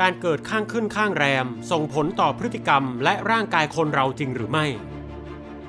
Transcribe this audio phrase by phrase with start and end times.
[0.00, 4.66] การเกิดข้างขึ้นข้างแรม ส่งผลต่อพฤติกรรมและร่างกายคนเราจริงหรือไม่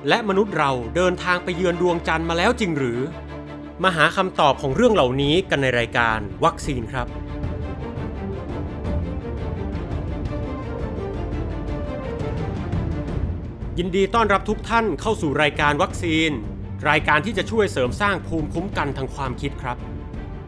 [0.08, 3.00] และมนุษย์เราเดินทางไปเยือนดวงจันทร์มาแล้วจริงหรือ
[3.84, 7.06] มาหาคำตอบของเรื่องเหล่านี้กันในรายการวัคซีนครับ
[13.78, 16.30] ยินดีต้อนรับทุกท่านเข้าสู่รายการวัคซีน
[16.88, 19.76] รายการที่จะช่วยเสริมสร้างภูมิคุ้มกันทางความคิดครับ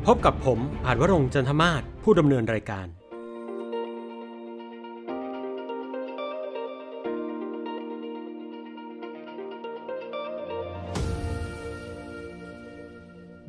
[0.06, 2.86] พบกับผมอาจวรงจันทมาศผู้ดำเนินรายการ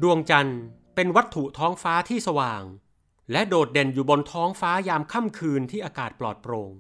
[0.04, 0.60] ดวงจันทร์
[0.96, 2.64] เป็นวัตถุท้องฟ้าที่สว่าง
[3.32, 6.72] และโดดเด่นอยู่บนท้องฟ้ายามค่ำคืนที่อากาศปลอดโปร่ง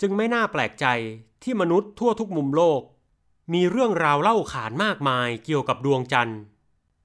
[0.00, 0.86] จึงไม่น่าแปลกใจ
[1.42, 2.82] ที่มนุษย์ทั่วทุกมุมโลก
[3.52, 6.40] มีเรื่องราวเล่าขานมากมายเกี่ยวกับดวงจันทร์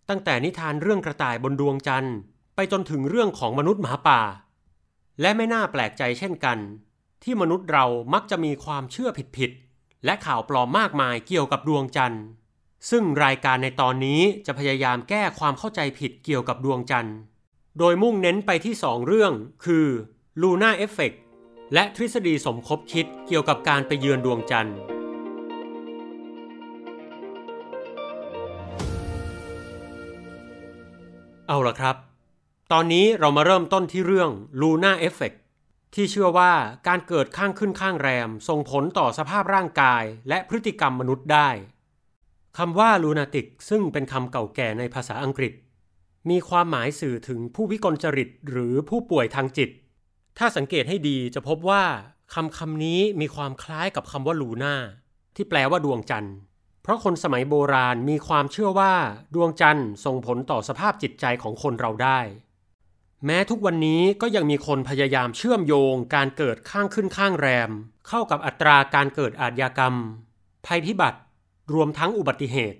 [0.10, 2.16] ตั้งแต่นิทานเรื่องกระต่ายบนดวงจันทร์
[2.56, 4.22] ไปจนถึงเรื่องของมนุษย์หมาป่า
[5.22, 6.58] และไม่น่าแปลกใจเช่นกัน
[7.24, 12.24] ที่มนุษย์เรามักจะมีความเชื่อผิดๆและข่าวปลอมมากมายเกี่ยวกับดวงจันทร์
[12.90, 17.18] ซึ่งรายการในตอนนี้จะพยายามแก้ความเข้าใจผิดเกี่ยวกับดวงจันทร์
[17.80, 19.34] โดยมุ่งเน้นไปที่ 2 เรื่อง
[19.66, 19.88] คือ
[20.42, 21.18] Luna Effect
[21.74, 24.76] และทฤษฎีสมคบคิดเกี่ยวกับการไปเยือนดวงจันทร์
[31.48, 31.96] เอาละครับ
[32.72, 34.30] ตอนนี้เรามาเริ่มต้นที่เรื่อง
[34.62, 35.38] Luna Effect
[35.94, 36.54] ที่เชื่อว่า
[36.88, 41.50] การเกิดข้างขึ้นข้างแรมส่งผลต่อสภาพร่างกายและพฤติกรรมมนุษย์ได้
[42.58, 45.54] คำว่า lunatic ซึ่งเป็นคำเก่าแก่ในภาษาอังกฤษ
[46.30, 49.70] มีความหมายสื่อถึงผู้วิกลจริตหรือผู้ป่วยทางจิต
[50.38, 51.84] ถ้าสังเกตให้ดีจะพบว่า
[52.34, 54.76] คำคำนี้มีความคล้ายกับคำว่าลูน่า
[55.36, 56.36] ที่แปลว่าดวงจันทร์
[56.82, 58.94] เพราะคนสมัยโบราณมีความเชื่อว่า
[59.36, 62.20] ดวงจันทร์ส่งผลต่อสภาพจิตใจของคนเราได้
[63.26, 67.72] แม้ทุกวันนี้ก็ยังมีคนพยายามเชื่อมโยงการเกิดข้างขึ้นข้างแรม
[68.08, 69.96] เข้ากับอัตราการเกิดอาชญากรรม
[70.66, 71.20] ภัยพิบัติ
[71.74, 72.80] รวมทั้งอุบัติเหตุ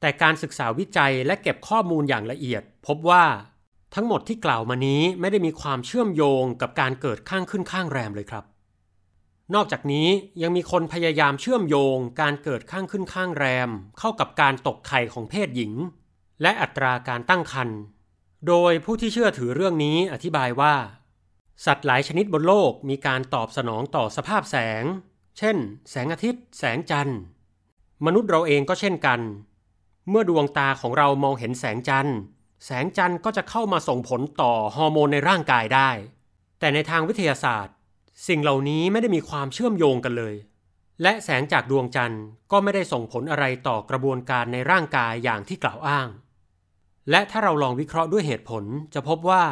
[0.00, 3.24] แต่การศึกษาวิจัยและเก็บข้อมูลอย่างละเอียด พบว่า
[3.94, 8.44] ทั้งหมดที่กล่าวมานี้ไม่ได้มีความเชื่อมโยงกับการเกิดข้างขึ้นข้างแรมเลยครับ
[9.54, 10.08] นอกจากนี้
[10.42, 15.72] ยังมีคนพยายามเชื่อมโยงการเกิดข้างขึ้นข้างแรม เข้ากับการตกไข่ของเพศหญิง
[16.42, 17.78] และอัตราการตั้งครรภ์
[18.48, 20.74] โดยผู้ที่เชื่อถือเรื่องนี้อธิบายว่า
[21.66, 24.84] สัตว์หลายชนิดบนโลกมีการตอบสนองต่อสภาพแสง
[25.38, 25.56] เช่น
[25.90, 27.20] แสงอาทิตย์ แสงจันทร์
[28.04, 29.20] มนุษย์เราเองก็เช่นกัน
[30.08, 32.18] เมื่อดวงตาของเรามองเห็นแสงจันทร์
[32.64, 35.90] แสงจันทร์ก็จะเข้ามาส่งผลต่อฮอร์โมนในร่างกายได้
[36.58, 37.74] แต่ในทางวิทยาศาสตร์
[38.28, 40.34] สิ่งเหล่านี้ไม่ได้มีความเชื่อมโยงกันเลย
[41.02, 46.08] และแสงจากดวงจันทร์ก็ไม่ได้ส่งผลอะไรต่อกระบวนการในร่างกายอย่างที่กล่าวอ้าง
[47.10, 48.64] และถ้าเราลองวิเคราะห์ด้วยเหตุผล
[48.94, 49.44] จะพบว่า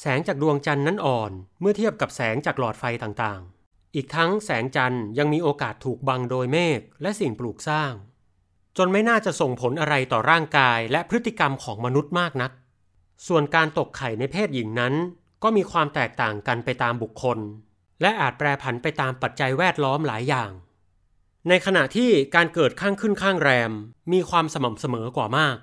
[0.00, 3.53] แสงจากดวงจันทร์นั้นอ่อนเมื่อเทียบกับแสงจากหลอดไฟต่างๆ
[3.94, 7.92] อีกทั้งแสงจันทร์ยังมีโอกาสถูกบังโดยเมฆและสิ่งปลูกสร้าง
[8.76, 12.52] จนไม่น่าจะส่งผลอะไรต่อร่างกายและพฤติกรรมของมนุษย์มากนัก
[13.26, 14.94] ส่วนการตกไข่ในเพศหญิงนั้น
[15.42, 17.38] ก็มีความแตกต่างกันไปตามบุคคล
[18.00, 20.50] และอาจแปรผันไปตามปัจจัยแวดล้อมหลายอย่าง
[21.48, 23.72] ในขณะที่การเกิดข้างขึ้นข้างแรม
[24.12, 25.56] มีความสม่ำเสมอกว่ามาก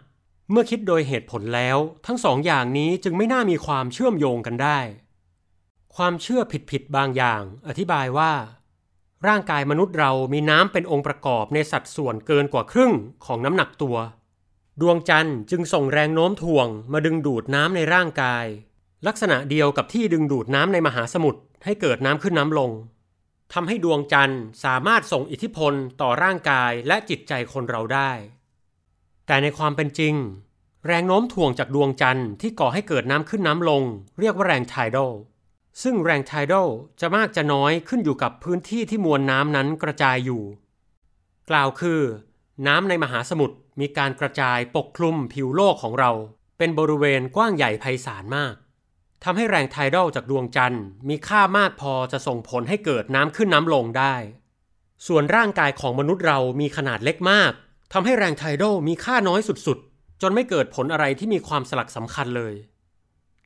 [0.52, 4.80] เมื่อคิดโดยเหตุผลแล้ว ทั้งสองอย่างนี้จึงไม่น่ามีความเชื่อมโยงกันได้
[5.98, 6.42] ความเชื่อ
[6.72, 8.34] ผิดๆบางอย่าง อธิบายว่า
[9.28, 12.94] ร่างกายมนุษย์เรามีน้ำเป็นองค์ประกอบในสัดส่วนเกินกว่าครึ่ง
[13.26, 13.98] ของน้ำหนักตัว
[14.82, 18.46] ดวงจันทร์จึงส่งแรงโน้มถ่วงมาดึงดูดน้ำในร่างกาย
[19.08, 22.72] ลักษณะเดียวกับที่ดึงดูดน้ำในมหาสมุทรให้เกิดน้ำขึ้นน้ำลง
[23.54, 28.12] ทำให้ดวงจันทร์สามารถส่งอิทธิพลต่อร่างกายและจิตใจคนเราได้
[29.28, 30.16] แต่ในความเป็นจริง
[30.88, 33.84] แรงโน้มถ่วงจากดวงจันทร์ที่ก่อให้เกิดน้ำขึ้นน้ำลง
[34.20, 35.14] เรียกว่าแรงไทดอล
[35.82, 36.70] ซึ่งแรงไทดอล
[37.02, 40.44] จะมากจะน้อยขึ้นอยู่กับพื้นที่ที่มวลน้ำนั้นกระจายอยู่
[41.50, 42.02] กล่าวคือ
[42.68, 46.12] น้ำในมหาสมุทรมีการกระจายปกคลุมผิวโลกของเรา
[46.58, 48.56] เป็นบริเวณกว้างใหญ่ไพศาลมาก
[49.24, 54.16] ทำให้แรงไทดอลจากดวงจันทร์มีค่ามากพอจะส่งผลให้เกิดน้ำขึ้นน้ำลงได้
[55.08, 57.52] ส่วนร่างกายของมนุษย์เรามีขนาดเล็กมาก
[57.94, 62.54] ทำให้แรงไทดอลมีค่าน้อยสุดๆ จนไม่เกิดผลอะไรที่มีความสลักสำคัญเลย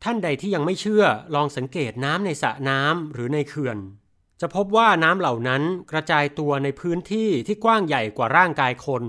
[0.07, 1.03] ท่านใดที่ยังไม่เชื่อ
[1.35, 3.77] ลองสังเกตน้ำในสระน้ำหรือในเขื่อน
[4.41, 9.03] จะพบว่าน้ำเหล่านั้นกระจายตัวในพื้นที่ที่กว้างใหญ่กว่าร่างกายคน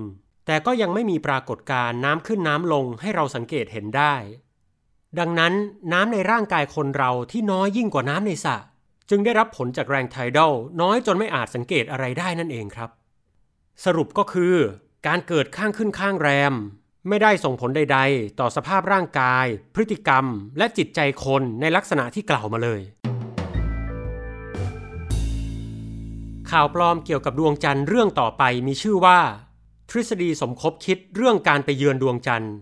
[0.46, 4.14] แต่ก็ยังไม่มีปรากฏการณ์น้ำขึ้นน้ำลงให้เราสังเกตเห็นได้
[5.18, 5.52] ดังนั้น
[5.92, 8.56] น้ำในร่างกายคนเราที่น้อยยิ่งกว่าน้ำในสระ
[9.10, 12.90] จึงได้รับผลจากแรงไทดอลน้อยจนไม่อาจสังเกตอะไรได้นั่นเองครับ
[13.84, 14.54] สรุปก็คือ
[15.06, 16.54] การเกิดข้างขึ้นข้างแรม
[17.08, 20.24] ไม่ได้ส่งผลใด ๆ ต่อสภาพร่างกาย พฤติกรรม
[20.58, 22.80] และจิตใจคนในลักษณะที่กล่าวมาเลย
[26.50, 29.20] ข่าวปลอมเกี่ยวกับดวงจันทร์เรื่องต่อไปมีชื่อว่า
[29.90, 32.54] ทฤษฎีสมคบคิดเรื่องการไปเยือนดวงจันทร์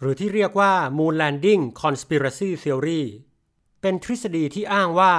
[0.00, 3.02] หรือที่เรียกว่า Moon Landing Conspiracy Theory
[3.80, 5.14] เป็นทฤษฎีที่อ้างว่า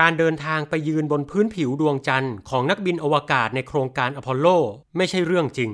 [0.00, 4.46] การเดินทางไปยืนบนพื้นผิวดวงจันทร์ของนักบินอวกาศในโครงการอพอลโล
[4.96, 5.72] ไม่ใช่เรื่องจริง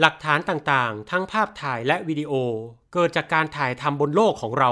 [0.00, 2.32] หลักฐานต่างๆ ทั้งภาพถ่ายและวิดีโอ
[2.92, 4.70] เกิดจากการถ่ายทำบนโลกของเรา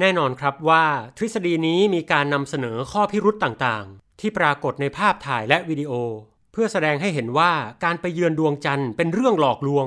[0.00, 0.84] แน่นอนครับว่า
[1.16, 5.92] ทฤษฎีนี้มีการนำเสนอข้อพิรุษต่างๆ ที่ปรากฏในภาพถ่ายและวิดีโอ
[6.52, 7.52] เพื่อแสดงให้เห็นว่า
[7.84, 9.86] การไปเยือนดวงจันทร์เป็นเรื่องหลอกลวง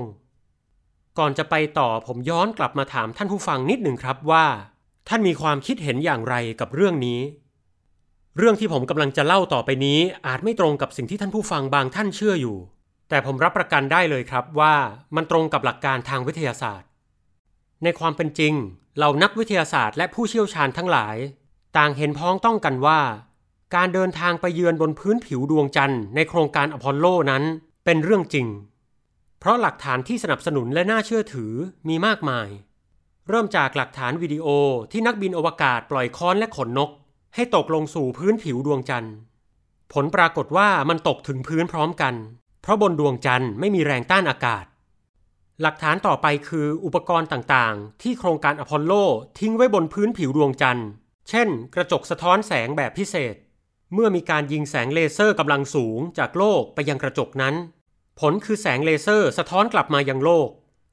[1.18, 4.46] ก่อนจะไปต่อผมย้อนกลับมาถามท่านผู้ฟังนิดหนึ่งครับว่า
[5.08, 7.20] ท่านมีความคิดเห็นอย่างไรกับเรื่องนี้
[8.38, 12.58] เรื่องที่ผมกำลังจะเล่าต่อไปนี้อาจไม่ตรงกับสิ่งที่ท่านผู้ฟังบางท่านเชื่ออยู่
[13.10, 14.76] แต่ผมรับประกันได้เลยครับว่า
[15.16, 16.88] มันตรงกับหลักการทางวิทยาศาสตร์
[17.84, 18.54] ในความเป็นจริง
[18.98, 21.18] เหล่านักวิทยาศาสตร์และผู้เชี่ยวชาญทั้งหลาย
[21.78, 23.02] ต่างเห็นพ้องต้องกันว่า
[23.76, 27.44] การเดินทางไปเยือนบนพื้นผิวดวงจันทร์ในโครงการอพอลโลนั้น
[27.86, 28.48] เป็นเรื่องจริง
[29.40, 31.54] เพราะหลักฐานที่สนับสนุนและน่าเชื่อถือ
[31.88, 32.48] มีมากมาย
[33.28, 34.48] เริ่มจากหลักฐานวิดีโอ
[34.92, 36.90] ที่นักบินอวกาศปล่อยค้อนและขนนก
[37.36, 39.14] ให้ตกลงสู่พื้นผิวดวงจันทร์
[39.94, 42.14] ผลปรากฏว่ามันตกถึงพื้นพร้อมกัน
[42.68, 44.66] เพราะบนดวงจันทร์ไม่มีแรงต้านอากาศ
[45.62, 48.94] หลักฐานต่อไปคืออุปกรณ์ต่างๆ ที่โครงการอพอลโล
[49.40, 50.88] ทิ้งไว้บนพื้นผิวดวงจันทร์
[51.30, 53.36] เช่น กระจกสะท้อนแสงแบบพิเศษ
[53.94, 57.56] เมื่อมีการยิงแสงเลเซอร์กำลังสูงจากโลกไปยังกระจกนั้น
[58.20, 60.50] ผลคือแสงเลเซอร์สะท้อนกลับมายังโลก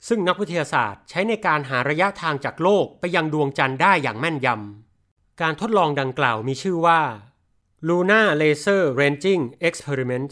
[0.09, 7.01] ซึ่งนักวิทยาศาสตร์ใช้ในการหาระยะทางจากโลกไปยังดวงจันทร์ได้อย่างแม่นยำการทดลองดังกล่าวมีชื่อว่า
[7.89, 10.31] Luna Laser Ranging Experiment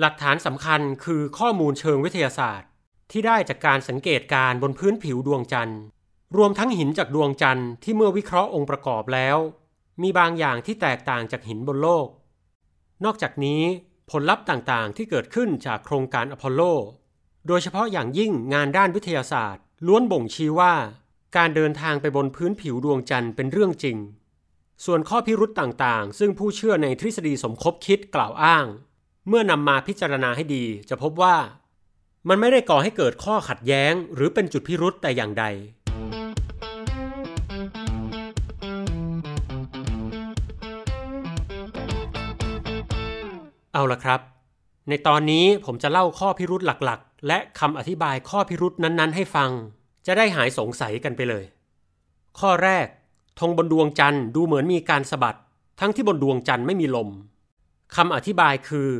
[0.00, 2.68] หลักฐานสำคัญคือข้อมูลเชิงวิทยาศาสตร์
[3.10, 5.80] ที่ได้จากการสังเกตการบนพื้นผิวดวงจันทร์
[6.36, 9.36] รวมทั้งหินจากดวงจันทร์ที่เมื่อวิเคราะห์องค์ประกอบแล้ว
[10.02, 12.08] มีบางอย่างที่แตกต่างจากหินบนโลก
[13.04, 13.62] นอกจากนี้
[14.10, 16.62] ผลลัพธ์ต่างๆ ที่เกิดขึ้นจากโครงการอพอลโล
[17.46, 20.74] โดยเฉพาะอย่างยิ่งงานด้านวิทยาศาสตร์ ล้วนบ่งชี้ว่า
[21.36, 23.96] การเดินทางไปบนพื้นผิวดวงจันทร์เป็นเรื่องจริง
[24.84, 28.66] ส่วนข้อพิรุษต่างๆ ซึ่งผู้เชื่อในทฤษฎีสมคบคิดกล่าวอ้าง
[29.28, 31.36] เมื่อนำมาพิจารณาให้ดีจะพบว่า
[32.28, 35.44] มันไม่ได้ก่อให้เกิดข้อขัดแย้ง หรือเป็นจุดพิรุษแต่อย่างใด
[43.72, 44.20] เอาละครับ
[44.88, 49.50] ในตอนนี้ผมจะเล่าข้อพิรุษหลักๆ และคำอธิบายข้อพิรุษนั้นๆ ให้ฟัง
[50.06, 51.44] จะได้หายสงสัยกันไปเลย
[52.40, 52.86] ข้อแรก
[53.40, 55.38] ธงบนดวงจันทร์ดูเหมือนมีการสะบัด
[55.80, 57.08] ทั้งที่บนดวงจันทร์ไม่มีลม
[57.96, 58.90] คำอธิบายคือ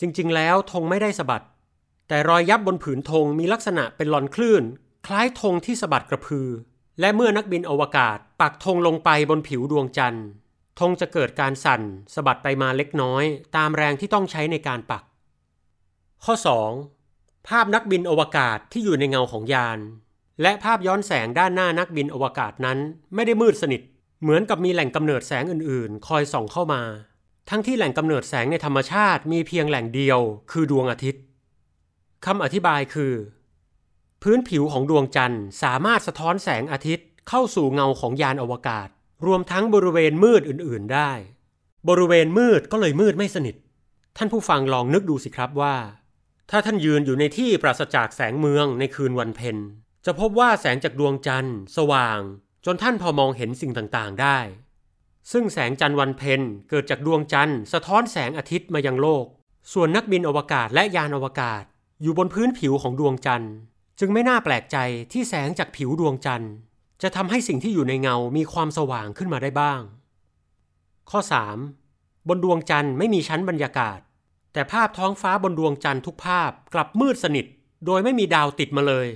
[0.00, 1.44] จริงๆ แล้วธงไม่ได้สะบัด
[2.08, 4.62] แต่รอยยับบนผืนธงมีลักษณะเป็นลอนคลื่น
[5.06, 6.48] คล้ายธงที่สะบัดกระพือ
[7.00, 10.26] และเมื่อนักบินอวกาศปักธงลงไปบนผิวดวงจันทร์
[10.80, 11.82] ธงจะเกิดการสั่น
[12.14, 13.24] สะบัดไปมาเล็กน้อย
[13.56, 15.02] ตามแรงที่ต้องใช้ในการปัก
[16.24, 16.34] ข้อ
[16.90, 17.48] 2.
[17.48, 19.78] ภาพนักบินอวกาศที่อยู่ในเงาของยาน
[20.42, 22.78] และภาพย้อนแสงด้านหน้านักบินอวกาศนั้น
[23.14, 23.80] ไม่ได้มืดสนิท
[24.22, 26.82] เหมือนกับมีแหล่งกำเนิดแสงอื่นๆ คอยส่องเข้ามา
[27.50, 30.18] ทั้งที่แหล่งกำเนิดแสงในธรรมชาติมีเพียงแหล่งเดียว
[30.50, 31.22] คือดวงอาทิตย์
[32.26, 33.14] คำอธิบายคือ
[34.22, 38.88] พื้นผิวของดวงจันทร์สามารถสะท้อนแสงอาทิตย์เข้าสู่เงาของยานอวกาศ
[39.26, 41.12] รวมทั้งบริเวณมืดอื่น ๆ ได้
[41.88, 43.54] บริเวณมืดก็เลยมืดไม่สนิท
[44.16, 45.76] ท่านผู้ฟังลองนึกดูสิครับว่า
[46.50, 49.56] ถ้าท่านยืนอยู่ในที่ปราศจากแสงเมืองในคืนวันเพ็ญ
[50.06, 52.20] จะพบว่าแสงจากดวงจันทร์ สว่าง
[52.64, 54.38] จนท่านพอมองเห็นสิ่งต่าง ๆ ได้
[55.32, 56.40] ซึ่งแสงจันทร์วันเพ็ญ
[56.70, 59.26] เกิดจากดวงจันทร์สะท้อนแสงอาทิตย์มายังโลก
[59.72, 61.62] ส่วนนักบินอวกาศและยานอวกาศ
[62.02, 63.52] อยู่บนพื้นผิวของดวงจันทร์
[64.00, 64.76] จึงไม่น่าแปลกใจ
[65.12, 66.52] ที่แสงจากผิวดวงจันทร์
[67.02, 69.80] จะทำให้สิ่งที่อยู่ในเงามีความสว่างขึ้นมาได้บ้าง
[71.10, 71.20] ข้อ
[71.74, 72.28] 3.
[72.28, 73.98] บนดวงจันทร์ไม่มีชั้นบรรยากาศ
[74.52, 77.46] แต่ภาพท้องฟ้าบนดวงจันทร์ทุกภาพกลับมืดสนิท
[77.86, 79.08] โดยไม่มีดาวติดมาเลย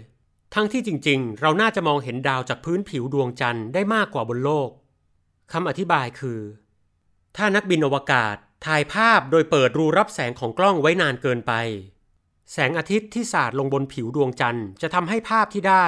[0.55, 4.71] ทั้งที่จริง ๆ เราน่าจะมองเห็นดาวจากพื้นผิวดวงจันทร์ได้มากกว่าบนโลก
[5.52, 6.40] คำอธิบายคือ
[7.37, 8.37] ถ้านักบินอวกาศ
[8.67, 11.52] ถ่ายภาพโดยเปิดรูรับแสงของกล้องไว้นานเกินไป
[12.52, 15.87] แสงอาทิตย์ที่สาดลงบนผิวดวงจันทร์จะทำให้ภาพที่ได้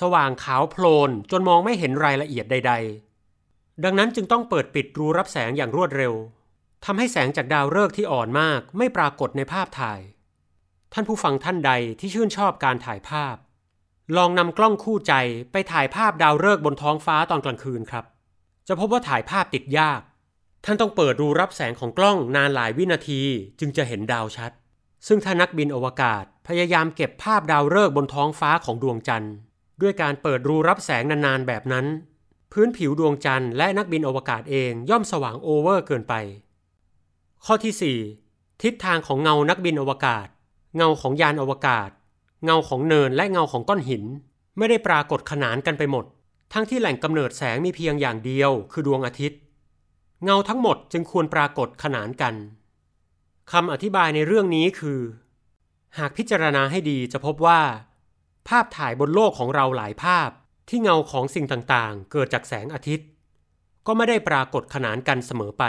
[0.00, 2.72] สว่างขาวโพลนจนมองไม่เห็นรายละเอียดใด
[3.28, 6.12] ๆ ดังนั้นจึงต้องเปิดปิดรูรับแสงอย่างรวดเร็ว
[6.84, 10.00] ทำให้แสงจากดาวฤกษ์ที่อ่อนมากไม่ปรากฏในภาพถ่าย
[10.92, 13.36] ท่านผู้ฟังท่านใดที่ชื่นชอบการถ่ายภาพ
[14.16, 15.14] ลองนำกล้องคู่ใจ
[15.52, 18.04] ไปถ่ายภาพดาวฤกษ์บนท้องฟ้าตอนกลางคืนครับ
[18.68, 20.00] จะพบว่าถ่ายภาพติดยาก
[20.64, 23.20] ท่านต้องเปิดรูรับแสงของกล้องนานหลายวินาที
[23.60, 24.52] จึงจะเห็นดาวชัด
[25.06, 29.34] ซึ่งถ้านักบินอวกาศพยายามเก็บภาพดาวฤกษ์บนท้องฟ้าของดวงจันทร์
[29.82, 31.86] ด้วยการเปิดรูรับแสงนานๆแบบนั้น
[32.52, 36.14] พื้นผิวดวงจันทร์และนักบินอวกาศเองย่อมสว่างโอเวอร์เกินไป
[37.44, 40.26] ข้อที่ 4 ทิศทางของเงานักบินอวกาศ
[40.76, 41.90] เงาของยานอวกาศ
[42.44, 44.04] เงาของเนินและเงาของก้อนหิน
[44.58, 46.04] ไม่ได้ปรากฏขนานกันไปหมด
[46.56, 49.38] ทั้งที่แหล่งกำเนิดแสงมีเพียงอย่างเดียวคือดวงอาทิตย์
[50.24, 52.34] เงาทั้งหมดจึงควรปรากฏขนานกัน
[53.52, 55.00] คำอธิบายในเรื่องนี้คือ
[55.98, 57.60] หากพิจารณาให้ดีจะพบว่า
[58.48, 60.30] ภาพถ่ายบนโลกของเราหลายภาพ
[60.68, 63.06] ที่เงาของสิ่งต่างๆ เกิดจากแสงอาทิตย์
[63.86, 65.64] ก็ไม่ได้ปรากฏขนานกันเสมอไป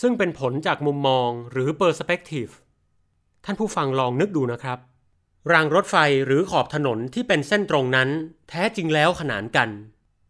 [0.00, 2.52] ซึ่งเป็นผลจากมุมมองหรือ perspective
[3.44, 4.78] ท่านผู้ฟังลองนึกดูนะครับ
[5.52, 8.08] รางรถไฟหรือขอบถนนที่เป็นเส้นตรงนั้น
[8.48, 9.70] แท้จริงแล้วขนานกัน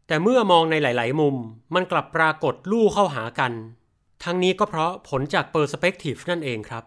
[0.06, 1.36] แต่เมื่อมองในหลาย ๆ มุม
[1.74, 3.52] มันกลับปรากฏลู่เข้าหากัน
[4.24, 6.84] ทั้งนี้ก็เพราะผลจาก perspective นั่นเองครับ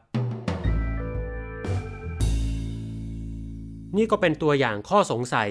[3.98, 5.50] นี่ก็เป็นตัวอย่างข้อสงสัย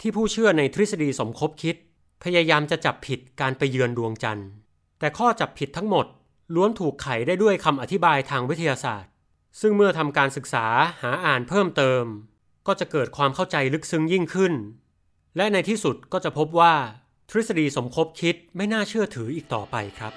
[0.00, 1.76] ที่ผู้เชื่อในทฤษฎีสมคบคิด
[2.24, 4.48] พยายามจะจับผิดการไปเยือนดวงจันทร์
[4.98, 6.06] แต่ข้อจับผิดทั้งหมด
[6.54, 9.10] ล้วนถูกไขได้ด้วยคำอธิบายทางวิทยาศาสตร์
[9.60, 10.66] ซึ่งเมื่อทำการศึกษา
[11.02, 12.04] หาอ่านเพิ่มเติม
[12.66, 14.52] ก็จะเกิดความเข้าใจลึกซึ้งยิ่งขึ้น
[15.36, 16.74] และในที่สุดก็จะพบว่า
[17.40, 20.12] ฤษฎีสมคบคิดไม่น่าเชื่อถืออีกต่อไปครับ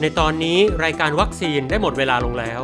[0.00, 2.60] ในตอนนี้รายการวัคซีนได้หมดเวลาลงแล้ว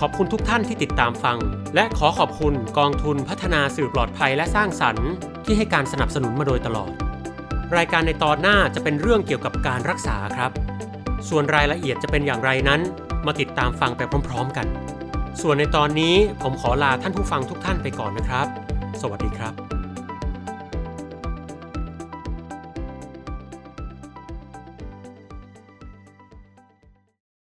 [0.00, 1.38] ขอบคุณทุกท่านที่ติดตามฟัง
[1.74, 5.10] และขอขอบคุณกองทุนพัฒนาสื่อปลอดภัยและสร้างสรรค์
[5.44, 6.92] ที่ให้การสนับสนุนมาโดยตลอด
[7.76, 10.50] รายการในตอนหน้าจะเป็นเรื่องเกี่ยวกับการรักษาครับ
[11.28, 12.80] ส่วนรายละเอียดจะเป็นอย่างไรนั้น
[13.26, 14.66] มาติดตามฟังไปพร้อม ๆ กัน
[15.42, 18.46] ส่วนในตอนนี้ผมขอลาท่านผู้ฟังทุกท่านไปก่อนนะครับ
[19.00, 19.75] สวัสดีครับ